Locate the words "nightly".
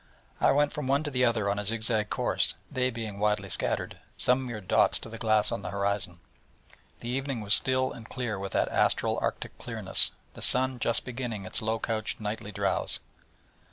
12.19-12.51